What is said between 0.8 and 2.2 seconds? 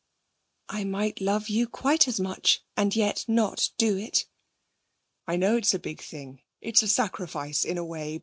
might love you quite as